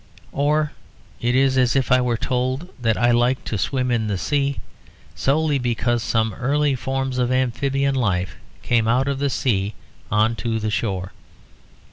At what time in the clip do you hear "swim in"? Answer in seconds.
3.59-4.07